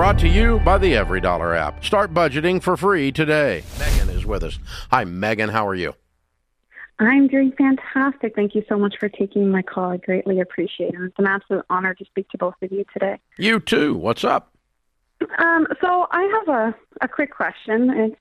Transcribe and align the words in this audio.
Brought 0.00 0.18
to 0.20 0.28
you 0.28 0.60
by 0.60 0.78
the 0.78 0.94
EveryDollar 0.94 1.54
app. 1.54 1.84
Start 1.84 2.14
budgeting 2.14 2.62
for 2.62 2.74
free 2.74 3.12
today. 3.12 3.62
Megan 3.78 4.08
is 4.08 4.24
with 4.24 4.42
us. 4.42 4.58
Hi, 4.90 5.04
Megan. 5.04 5.50
How 5.50 5.68
are 5.68 5.74
you? 5.74 5.92
I'm 6.98 7.28
doing 7.28 7.52
fantastic. 7.52 8.34
Thank 8.34 8.54
you 8.54 8.64
so 8.66 8.78
much 8.78 8.94
for 8.98 9.10
taking 9.10 9.50
my 9.50 9.60
call. 9.60 9.90
I 9.90 9.98
greatly 9.98 10.40
appreciate 10.40 10.94
it. 10.94 11.00
It's 11.02 11.18
an 11.18 11.26
absolute 11.26 11.66
honor 11.68 11.92
to 11.92 12.04
speak 12.06 12.30
to 12.30 12.38
both 12.38 12.54
of 12.62 12.72
you 12.72 12.86
today. 12.94 13.18
You 13.36 13.60
too. 13.60 13.94
What's 13.94 14.24
up? 14.24 14.54
Um, 15.38 15.66
so 15.82 16.06
I 16.10 16.22
have 16.22 16.48
a, 16.48 16.74
a 17.02 17.06
quick 17.06 17.36
question. 17.36 17.90
It's, 17.90 18.16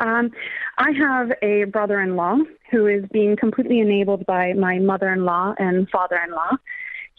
um, 0.00 0.32
I 0.76 0.90
have 0.90 1.32
a 1.40 1.64
brother-in-law 1.64 2.40
who 2.70 2.86
is 2.86 3.06
being 3.10 3.36
completely 3.36 3.80
enabled 3.80 4.26
by 4.26 4.52
my 4.52 4.80
mother-in-law 4.80 5.54
and 5.56 5.88
father-in-law. 5.88 6.58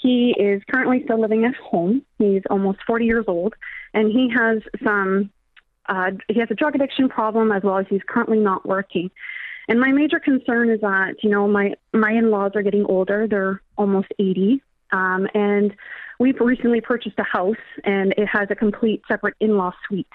He 0.03 0.35
is 0.37 0.61
currently 0.69 1.01
still 1.05 1.19
living 1.19 1.45
at 1.45 1.55
home. 1.55 2.01
He's 2.17 2.41
almost 2.49 2.79
40 2.85 3.05
years 3.05 3.23
old, 3.27 3.53
and 3.93 4.11
he 4.11 4.29
has 4.35 4.61
some. 4.83 5.31
Uh, 5.87 6.11
he 6.27 6.39
has 6.39 6.49
a 6.51 6.55
drug 6.55 6.75
addiction 6.75 7.07
problem 7.07 7.51
as 7.51 7.63
well 7.63 7.77
as 7.77 7.85
he's 7.89 8.01
currently 8.07 8.39
not 8.39 8.65
working. 8.65 9.09
And 9.69 9.79
my 9.79 9.91
major 9.91 10.19
concern 10.19 10.69
is 10.69 10.81
that 10.81 11.23
you 11.23 11.29
know 11.29 11.47
my 11.47 11.75
my 11.93 12.11
in-laws 12.11 12.51
are 12.55 12.61
getting 12.61 12.85
older. 12.85 13.27
They're 13.29 13.61
almost 13.77 14.09
80, 14.19 14.61
um, 14.91 15.25
and 15.33 15.73
we've 16.19 16.39
recently 16.41 16.81
purchased 16.81 17.17
a 17.17 17.23
house, 17.23 17.55
and 17.85 18.13
it 18.17 18.27
has 18.27 18.49
a 18.51 18.55
complete 18.55 19.03
separate 19.07 19.35
in-law 19.39 19.71
suite. 19.87 20.07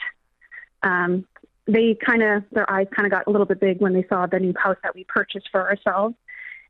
Um, 0.82 1.26
they 1.66 1.94
kind 1.94 2.22
of 2.22 2.44
their 2.52 2.70
eyes 2.70 2.88
kind 2.94 3.06
of 3.06 3.10
got 3.12 3.26
a 3.26 3.30
little 3.30 3.46
bit 3.46 3.58
big 3.58 3.80
when 3.80 3.94
they 3.94 4.04
saw 4.10 4.26
the 4.26 4.38
new 4.38 4.52
house 4.54 4.76
that 4.82 4.94
we 4.94 5.04
purchased 5.04 5.48
for 5.50 5.66
ourselves, 5.66 6.14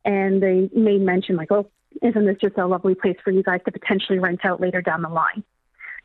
and 0.04 0.40
they 0.40 0.70
made 0.72 1.00
mention 1.00 1.34
like, 1.34 1.50
"Oh, 1.50 1.68
isn't 2.02 2.24
this 2.26 2.36
just 2.40 2.56
a 2.58 2.66
lovely 2.66 2.94
place 2.94 3.16
for 3.24 3.30
you 3.30 3.42
guys 3.42 3.60
to 3.64 3.72
potentially 3.72 4.18
rent 4.18 4.40
out 4.44 4.60
later 4.60 4.80
down 4.82 5.02
the 5.02 5.08
line?" 5.08 5.42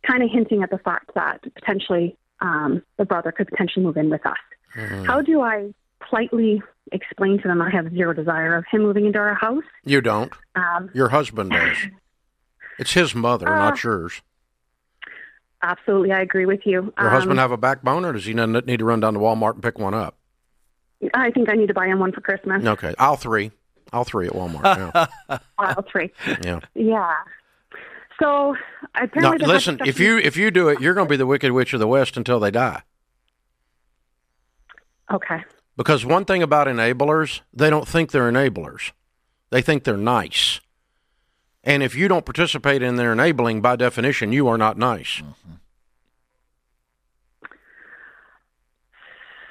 Kind 0.06 0.22
of 0.22 0.30
hinting 0.30 0.62
at 0.62 0.70
the 0.70 0.78
fact 0.78 1.10
that 1.14 1.40
potentially 1.54 2.16
um, 2.40 2.82
the 2.98 3.04
brother 3.04 3.32
could 3.32 3.48
potentially 3.48 3.84
move 3.84 3.96
in 3.96 4.10
with 4.10 4.24
us. 4.26 4.36
Mm-hmm. 4.76 5.04
How 5.04 5.22
do 5.22 5.40
I 5.40 5.72
politely 6.08 6.62
explain 6.92 7.40
to 7.40 7.48
them 7.48 7.62
I 7.62 7.70
have 7.70 7.90
zero 7.92 8.12
desire 8.12 8.54
of 8.56 8.64
him 8.70 8.82
moving 8.82 9.06
into 9.06 9.18
our 9.18 9.34
house? 9.34 9.62
You 9.84 10.00
don't. 10.02 10.32
Um, 10.54 10.90
Your 10.94 11.08
husband 11.08 11.50
does. 11.50 11.76
It's 12.76 12.92
his 12.92 13.14
mother, 13.14 13.48
Uh, 13.48 13.56
not 13.70 13.84
yours. 13.84 14.20
absolutely, 15.62 16.10
I 16.12 16.20
agree 16.20 16.44
with 16.44 16.66
you. 16.66 16.92
Your 16.98 17.08
husband 17.10 17.38
Um, 17.38 17.42
have 17.42 17.52
a 17.52 17.56
backbone, 17.56 18.04
or 18.04 18.12
does 18.12 18.24
he 18.26 18.34
need 18.34 18.78
to 18.80 18.84
run 18.84 18.98
down 19.00 19.14
to 19.14 19.20
Walmart 19.20 19.54
and 19.54 19.62
pick 19.62 19.78
one 19.78 19.94
up? 19.94 20.16
I 21.14 21.30
think 21.30 21.48
I 21.48 21.54
need 21.54 21.68
to 21.68 21.74
buy 21.74 21.86
him 21.86 22.00
one 22.00 22.10
for 22.12 22.20
Christmas. 22.20 22.64
Okay, 22.66 22.94
I'll 22.98 23.16
three. 23.16 23.52
Aisle 23.94 24.04
three 24.04 24.26
at 24.26 24.32
Walmart. 24.32 24.64
Yeah. 25.28 25.38
Aisle 25.58 25.84
three. 25.90 26.10
yeah. 26.42 26.60
Yeah. 26.74 27.14
So 28.20 28.56
apparently, 28.94 29.38
the 29.38 29.46
listen. 29.52 29.78
If 29.86 30.00
you 30.00 30.18
if 30.18 30.36
you 30.36 30.50
do 30.50 30.68
it, 30.68 30.80
you're 30.80 30.94
going 30.94 31.06
to 31.06 31.10
be 31.10 31.16
the 31.16 31.26
Wicked 31.26 31.52
Witch 31.52 31.72
of 31.72 31.80
the 31.80 31.86
West 31.86 32.16
until 32.16 32.40
they 32.40 32.50
die. 32.50 32.82
okay, 35.12 35.44
Because 35.76 36.04
one 36.04 36.24
thing 36.24 36.42
about 36.42 36.66
enablers, 36.66 37.40
they 37.52 37.70
don't 37.70 37.86
think 37.88 38.10
they're 38.10 38.30
enablers. 38.30 38.92
They 39.50 39.62
think 39.62 39.84
they're 39.84 39.96
nice. 39.96 40.60
And 41.62 41.82
if 41.82 41.94
you 41.94 42.08
don't 42.08 42.24
participate 42.26 42.82
in 42.82 42.96
their 42.96 43.12
enabling, 43.12 43.62
by 43.62 43.76
definition, 43.76 44.32
you 44.32 44.48
are 44.48 44.58
not 44.58 44.76
nice. 44.76 45.22
Mm-hmm. 45.22 45.52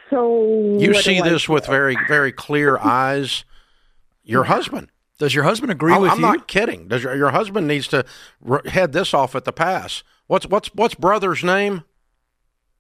so 0.10 0.78
You 0.80 0.94
see 0.94 1.22
this 1.22 1.50
with 1.50 1.66
very, 1.66 1.98
very 2.08 2.32
clear 2.32 2.78
eyes. 2.78 3.46
Your 4.24 4.46
husband. 4.46 4.90
Does 5.20 5.36
your 5.36 5.44
husband 5.44 5.72
agree 5.72 5.94
I'm, 5.94 6.02
with 6.02 6.12
I'm 6.12 6.18
you? 6.18 6.24
not 6.24 6.48
kidding. 6.48 6.88
Does 6.88 7.04
your, 7.04 7.16
your 7.16 7.30
husband 7.30 7.68
needs 7.68 7.88
to 7.90 8.06
r- 8.48 8.64
head 8.66 8.94
this 8.94 9.14
off 9.14 9.36
at 9.36 9.46
the 9.46 9.54
pass? 9.54 10.04
What's 10.28 10.46
what's 10.48 10.70
what's 10.74 10.96
brother's 10.96 11.44
name? 11.44 11.84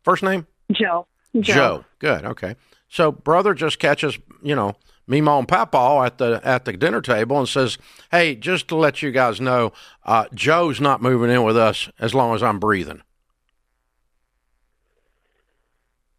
First 0.04 0.24
name? 0.24 0.48
Joe. 0.72 1.08
Joe. 1.36 1.42
Joe. 1.54 1.86
Good. 2.00 2.26
Okay. 2.26 2.56
So 2.90 3.12
brother 3.12 3.54
just 3.54 3.80
catches, 3.80 4.18
you 4.42 4.56
know, 4.56 4.76
Meemaw 5.10 5.40
and 5.40 5.48
Papaw 5.48 6.04
at 6.04 6.18
the 6.18 6.40
at 6.44 6.66
the 6.66 6.74
dinner 6.74 7.02
table 7.02 7.38
and 7.38 7.48
says, 7.48 7.78
"Hey, 8.12 8.36
just 8.36 8.68
to 8.70 8.76
let 8.76 9.02
you 9.02 9.12
guys 9.12 9.42
know, 9.42 9.74
uh, 10.06 10.26
Joe's 10.34 10.80
not 10.80 11.02
moving 11.02 11.30
in 11.30 11.44
with 11.44 11.58
us 11.58 11.90
as 12.00 12.14
long 12.14 12.34
as 12.36 12.42
I'm 12.42 12.60
breathing." 12.60 13.02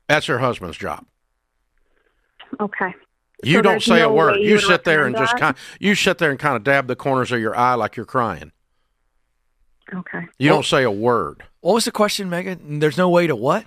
That's 0.09 0.27
her 0.27 0.39
husband's 0.39 0.77
job. 0.77 1.07
Okay. 2.61 2.95
You 3.47 3.57
So 3.59 3.63
don't 3.63 3.73
there's 3.75 3.85
say 3.85 4.01
a 4.03 4.09
word. 4.09 4.37
You 4.37 4.51
you 4.51 4.59
sit 4.59 4.85
there 4.85 5.05
and 5.07 5.15
recommend 5.15 5.25
just 5.25 5.33
that? 5.35 5.41
kind. 5.41 5.57
You 5.81 5.95
sit 5.95 6.19
there 6.19 6.31
and 6.31 6.39
kind 6.39 6.57
of 6.57 6.65
dab 6.65 6.87
the 6.87 6.97
corners 6.97 7.33
of 7.33 7.41
your 7.41 7.57
eye 7.57 7.75
like 7.75 7.97
you're 7.97 8.07
crying. 8.07 8.53
Okay. 9.95 10.27
You 10.39 10.49
don't 10.49 10.65
say 10.65 10.83
a 10.83 10.91
word. 10.91 11.45
what 11.61 11.75
was 11.75 11.85
the 11.85 11.93
question, 11.93 12.29
Megan? 12.31 12.79
There's 12.81 12.97
no 12.97 13.09
way 13.11 13.27
to 13.27 13.37
what? 13.37 13.67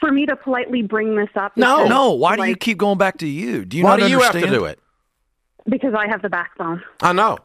For 0.00 0.10
me 0.10 0.26
to 0.26 0.34
politely 0.36 0.82
bring 0.82 1.14
this 1.16 1.28
up. 1.36 1.56
No. 1.56 1.86
No. 1.86 2.12
Why 2.12 2.36
do 2.36 2.44
you 2.44 2.56
keep 2.56 2.78
going 2.78 2.98
back 2.98 3.18
to 3.18 3.26
you? 3.26 3.64
Do 3.64 3.76
you 3.76 3.84
Why 3.84 3.96
not 3.96 4.00
do 4.06 4.08
you 4.10 4.20
have 4.20 4.34
understand? 4.34 4.52
to 4.52 4.58
do 4.58 4.64
it? 4.64 4.78
Because 5.68 5.94
I 5.94 6.08
have 6.08 6.22
the 6.22 6.28
backbone. 6.28 6.82
I 7.00 7.12
know, 7.12 7.38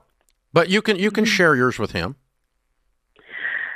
but 0.53 0.69
you 0.69 0.81
can 0.81 0.97
you 0.97 1.09
Mm-hmm. 1.09 1.16
can 1.16 1.25
share 1.25 1.56
yours 1.56 1.78
with 1.80 1.91
him. 1.91 2.16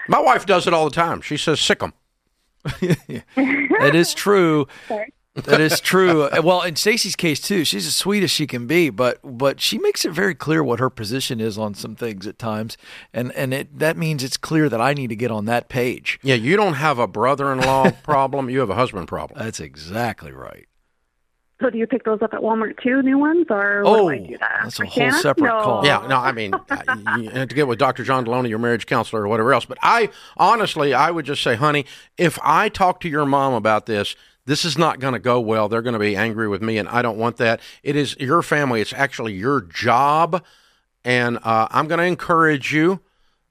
My 0.07 0.19
wife 0.19 0.45
does 0.45 0.67
it 0.67 0.73
all 0.73 0.85
the 0.85 0.91
time. 0.95 1.21
She 1.21 1.37
says, 1.37 1.59
"Sick 1.61 1.81
'em." 1.83 1.93
It 3.37 3.95
is 3.95 4.13
true. 4.13 4.67
Sorry. 4.87 5.13
That 5.35 5.61
is 5.61 5.79
true. 5.79 6.29
Well, 6.43 6.61
in 6.61 6.75
Stacy's 6.75 7.15
case 7.15 7.39
too, 7.39 7.63
she's 7.65 7.87
as 7.87 7.95
sweet 7.95 8.21
as 8.23 8.29
she 8.29 8.45
can 8.45 8.67
be, 8.67 8.89
but 8.89 9.19
but 9.23 9.59
she 9.61 9.77
makes 9.79 10.05
it 10.05 10.11
very 10.11 10.35
clear 10.35 10.63
what 10.63 10.79
her 10.79 10.89
position 10.89 11.39
is 11.39 11.57
on 11.57 11.73
some 11.73 11.95
things 11.95 12.27
at 12.27 12.37
times, 12.37 12.77
and 13.13 13.31
and 13.33 13.53
it 13.53 13.79
that 13.79 13.97
means 13.97 14.23
it's 14.23 14.37
clear 14.37 14.69
that 14.69 14.79
I 14.81 14.93
need 14.93 15.07
to 15.07 15.15
get 15.15 15.31
on 15.31 15.45
that 15.45 15.69
page. 15.69 16.19
Yeah, 16.21 16.35
you 16.35 16.55
don't 16.55 16.73
have 16.73 16.99
a 16.99 17.07
brother-in-law 17.07 17.91
problem. 18.03 18.49
You 18.49 18.59
have 18.59 18.69
a 18.69 18.75
husband 18.75 19.07
problem. 19.07 19.39
That's 19.39 19.59
exactly 19.59 20.31
right. 20.31 20.67
So 21.61 21.69
do 21.69 21.77
you 21.77 21.87
pick 21.87 22.03
those 22.03 22.21
up 22.21 22.33
at 22.33 22.41
Walmart 22.41 22.81
too, 22.83 23.01
new 23.01 23.17
ones, 23.17 23.45
or 23.49 23.83
Oh, 23.85 24.09
do 24.09 24.09
I 24.09 24.17
oh, 24.17 24.27
do 24.27 24.37
that? 24.39 24.59
that's 24.63 24.79
a 24.79 24.83
I 24.83 24.85
whole 24.87 24.93
can't? 25.11 25.21
separate 25.21 25.47
no. 25.47 25.61
call. 25.63 25.85
Yeah, 25.85 26.05
no, 26.09 26.17
I 26.17 26.33
mean, 26.33 26.51
you 27.21 27.29
have 27.29 27.47
to 27.47 27.55
get 27.55 27.67
with 27.67 27.79
Dr. 27.79 28.03
John 28.03 28.25
Delony, 28.25 28.49
your 28.49 28.59
marriage 28.59 28.85
counselor, 28.85 29.21
or 29.23 29.27
whatever 29.29 29.53
else. 29.53 29.63
But 29.63 29.77
I 29.81 30.09
honestly, 30.35 30.93
I 30.93 31.09
would 31.09 31.25
just 31.25 31.41
say, 31.41 31.55
honey, 31.55 31.85
if 32.17 32.37
I 32.43 32.67
talk 32.69 32.99
to 33.01 33.09
your 33.09 33.25
mom 33.25 33.53
about 33.53 33.85
this, 33.85 34.15
this 34.45 34.65
is 34.65 34.77
not 34.77 34.99
going 34.99 35.13
to 35.13 35.19
go 35.19 35.39
well. 35.39 35.69
They're 35.69 35.81
going 35.81 35.93
to 35.93 35.99
be 35.99 36.15
angry 36.15 36.47
with 36.47 36.61
me, 36.61 36.77
and 36.77 36.89
I 36.89 37.01
don't 37.01 37.17
want 37.17 37.37
that. 37.37 37.59
It 37.81 37.95
is 37.95 38.17
your 38.19 38.41
family. 38.41 38.81
It's 38.81 38.93
actually 38.93 39.33
your 39.33 39.61
job, 39.61 40.43
and 41.05 41.37
uh, 41.43 41.67
I'm 41.71 41.87
going 41.87 41.99
to 41.99 42.05
encourage 42.05 42.73
you. 42.73 42.99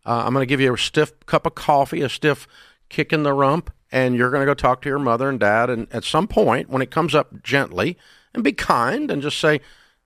Uh, 0.05 0.25
I'm 0.27 0.33
going 0.33 0.43
to 0.43 0.47
give 0.47 0.61
you 0.61 0.75
a 0.75 0.79
stiff 0.79 1.19
cup 1.27 1.47
of 1.47 1.55
coffee, 1.55 2.03
a 2.03 2.09
stiff 2.09 2.47
kick 2.89 3.13
in 3.13 3.23
the 3.23 3.33
rump, 3.33 3.73
and 3.91 4.17
you're 4.17 4.31
going 4.31 4.43
to 4.43 4.47
go 4.47 4.55
talk 4.55 4.83
to 4.83 4.89
your 4.89 4.99
mother 4.99 5.29
and 5.29 5.41
dad. 5.41 5.71
And 5.71 5.87
at 5.93 6.05
some 6.05 6.27
point, 6.29 6.69
when 6.69 6.83
it 6.83 6.91
comes 6.91 7.15
up 7.15 7.43
gently, 7.43 7.97
and 8.35 8.43
be 8.43 8.53
kind, 8.53 9.11
and 9.11 9.23
just 9.23 9.39
say, 9.39 9.61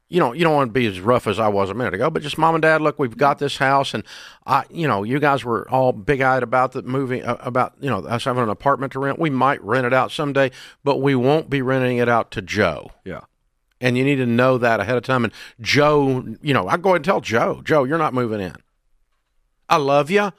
you 0.08 0.20
know, 0.20 0.32
you 0.32 0.44
don't 0.44 0.54
want 0.54 0.68
to 0.68 0.72
be 0.72 0.86
as 0.86 1.00
rough 1.00 1.26
as 1.26 1.38
I 1.40 1.48
was 1.48 1.68
a 1.68 1.74
minute 1.74 1.94
ago, 1.94 2.10
but 2.10 2.22
just 2.22 2.38
mom 2.38 2.54
and 2.54 2.62
dad, 2.62 2.80
look, 2.80 2.98
we've 2.98 3.16
got 3.16 3.38
this 3.38 3.56
house, 3.56 3.92
and 3.92 4.04
I, 4.46 4.64
you 4.70 4.86
know, 4.86 5.02
you 5.02 5.18
guys 5.18 5.44
were 5.44 5.68
all 5.68 5.92
big 5.92 6.20
eyed 6.20 6.44
about 6.44 6.72
the 6.72 6.82
moving, 6.82 7.24
uh, 7.24 7.36
about 7.40 7.74
you 7.80 7.90
know 7.90 7.98
us 8.04 8.24
having 8.24 8.42
an 8.42 8.48
apartment 8.48 8.92
to 8.92 9.00
rent. 9.00 9.18
We 9.18 9.30
might 9.30 9.62
rent 9.62 9.86
it 9.86 9.92
out 9.92 10.12
someday, 10.12 10.52
but 10.84 10.98
we 10.98 11.14
won't 11.16 11.50
be 11.50 11.60
renting 11.60 11.98
it 11.98 12.08
out 12.08 12.30
to 12.32 12.42
Joe. 12.42 12.92
Yeah. 13.04 13.22
And 13.80 13.98
you 13.98 14.04
need 14.04 14.16
to 14.16 14.26
know 14.26 14.56
that 14.58 14.80
ahead 14.80 14.96
of 14.96 15.02
time. 15.02 15.24
And 15.24 15.32
Joe, 15.60 16.24
you 16.40 16.54
know, 16.54 16.66
I 16.66 16.78
go 16.78 16.90
ahead 16.90 16.96
and 16.96 17.04
tell 17.04 17.20
Joe, 17.20 17.60
Joe, 17.62 17.84
you're 17.84 17.98
not 17.98 18.14
moving 18.14 18.40
in. 18.40 18.54
I 19.68 19.76
love 19.76 20.10
you, 20.10 20.32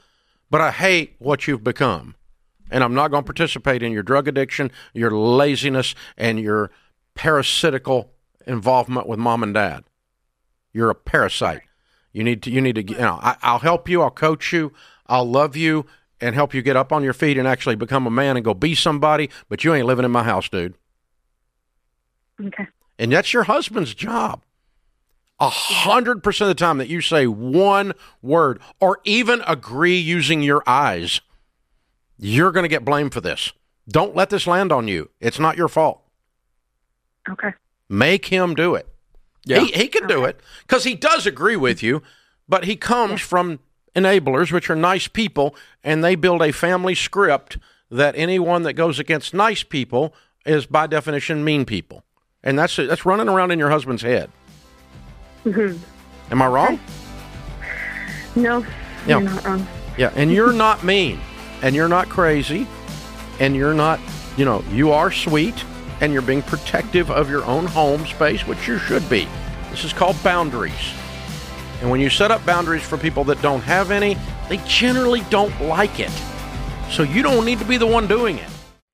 but 0.49 0.61
I 0.61 0.71
hate 0.71 1.15
what 1.19 1.45
you've 1.45 1.63
become. 1.63 2.15
And 2.71 2.83
I'm 2.83 2.95
not 2.95 3.11
going 3.11 3.23
to 3.23 3.25
participate 3.25 3.83
in 3.83 3.91
your 3.91 4.03
drug 4.03 4.27
addiction, 4.27 4.71
your 4.93 5.11
laziness, 5.11 5.93
and 6.17 6.39
your 6.39 6.71
parasitical 7.15 8.11
involvement 8.47 9.07
with 9.07 9.19
mom 9.19 9.43
and 9.43 9.53
dad. 9.53 9.83
You're 10.73 10.89
a 10.89 10.95
parasite. 10.95 11.61
You 12.13 12.23
need 12.23 12.41
to, 12.43 12.51
you 12.51 12.61
need 12.61 12.75
to, 12.75 12.83
you 12.83 12.97
know, 12.97 13.19
I, 13.21 13.35
I'll 13.43 13.59
help 13.59 13.87
you, 13.87 14.01
I'll 14.01 14.09
coach 14.09 14.51
you, 14.51 14.73
I'll 15.05 15.29
love 15.29 15.55
you, 15.55 15.85
and 16.19 16.33
help 16.33 16.53
you 16.53 16.61
get 16.61 16.75
up 16.75 16.91
on 16.91 17.03
your 17.03 17.13
feet 17.13 17.37
and 17.37 17.47
actually 17.47 17.75
become 17.75 18.07
a 18.07 18.11
man 18.11 18.37
and 18.37 18.43
go 18.43 18.53
be 18.53 18.73
somebody, 18.73 19.29
but 19.49 19.63
you 19.63 19.73
ain't 19.73 19.85
living 19.85 20.05
in 20.05 20.11
my 20.11 20.23
house, 20.23 20.49
dude. 20.49 20.73
Okay. 22.43 22.67
And 22.97 23.11
that's 23.11 23.33
your 23.33 23.43
husband's 23.43 23.93
job. 23.93 24.43
A 25.39 25.49
hundred 25.49 26.23
percent 26.23 26.49
of 26.49 26.57
the 26.57 26.59
time 26.59 26.79
that 26.79 26.87
you 26.87 27.01
say 27.01 27.27
one 27.27 27.93
word 28.23 28.59
or 28.79 28.99
even 29.03 29.43
agree 29.45 29.97
using 29.97 30.41
your 30.41 30.63
eyes, 30.65 31.21
you're 32.17 32.51
going 32.51 32.63
to 32.63 32.69
get 32.69 32.83
blamed 32.83 33.13
for 33.13 33.21
this. 33.21 33.53
Don't 33.87 34.15
let 34.15 34.31
this 34.31 34.47
land 34.47 34.71
on 34.71 34.87
you. 34.87 35.11
It's 35.19 35.39
not 35.39 35.55
your 35.55 35.67
fault. 35.67 36.01
Okay. 37.29 37.53
Make 37.89 38.25
him 38.25 38.53
do 38.55 38.75
it. 38.75 38.87
Yeah. 39.45 39.59
He, 39.61 39.71
he 39.71 39.87
can 39.87 40.07
do 40.07 40.25
it 40.25 40.39
because 40.61 40.83
he 40.83 40.93
does 40.95 41.25
agree 41.25 41.55
with 41.55 41.81
you, 41.81 42.01
but 42.49 42.65
he 42.65 42.75
comes 42.75 43.21
from 43.21 43.59
enablers, 43.95 44.51
which 44.51 44.69
are 44.69 44.75
nice 44.75 45.07
people, 45.07 45.55
and 45.83 46.03
they 46.03 46.15
build 46.15 46.41
a 46.41 46.51
family 46.51 46.93
script 46.95 47.57
that 47.89 48.13
anyone 48.17 48.63
that 48.63 48.73
goes 48.73 48.99
against 48.99 49.33
nice 49.33 49.63
people 49.63 50.13
is 50.45 50.65
by 50.65 50.85
definition 50.87 51.43
mean 51.43 51.63
people. 51.65 52.03
And 52.43 52.59
that's 52.59 52.75
that's 52.75 53.05
running 53.05 53.29
around 53.29 53.51
in 53.51 53.59
your 53.59 53.69
husband's 53.69 54.01
head. 54.03 54.29
Mhm. 55.45 55.79
Am 56.31 56.41
I 56.41 56.47
wrong? 56.47 56.79
No, 58.35 58.59
Yeah. 59.07 59.19
you're 59.19 59.21
not 59.21 59.45
wrong. 59.45 59.67
Yeah, 59.97 60.11
and 60.15 60.31
you're 60.31 60.53
not 60.53 60.83
mean. 60.83 61.19
and 61.63 61.75
you're 61.75 61.87
not 61.89 62.07
crazy 62.07 62.67
and 63.39 63.55
you're 63.55 63.73
not, 63.73 63.99
you 64.37 64.45
know, 64.45 64.63
you 64.71 64.91
are 64.91 65.09
sweet 65.11 65.55
and 66.01 66.13
you're 66.13 66.21
being 66.21 66.41
protective 66.41 67.09
of 67.09 67.29
your 67.29 67.43
own 67.45 67.65
home 67.65 68.05
space, 68.05 68.45
which 68.45 68.67
you 68.67 68.77
should 68.77 69.07
be. 69.09 69.27
This 69.71 69.83
is 69.83 69.93
called 69.93 70.21
boundaries. 70.23 70.93
And 71.81 71.91
when 71.91 71.99
you 71.99 72.09
set 72.09 72.31
up 72.31 72.45
boundaries 72.45 72.83
for 72.83 72.97
people 72.97 73.23
that 73.25 73.41
don't 73.41 73.61
have 73.61 73.91
any, 73.91 74.17
they 74.49 74.57
generally 74.65 75.21
don't 75.29 75.61
like 75.61 75.99
it. 75.99 76.11
So 76.89 77.03
you 77.03 77.21
don't 77.21 77.45
need 77.45 77.59
to 77.59 77.65
be 77.65 77.77
the 77.77 77.87
one 77.87 78.07
doing 78.07 78.37
it. 78.37 78.49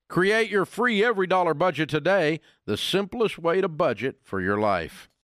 Create 0.08 0.50
your 0.50 0.64
free 0.64 1.00
EveryDollar 1.00 1.56
budget 1.56 1.88
today, 1.88 2.40
the 2.66 2.76
simplest 2.76 3.38
way 3.38 3.60
to 3.60 3.68
budget 3.68 4.16
for 4.22 4.40
your 4.40 4.58
life. 4.58 5.08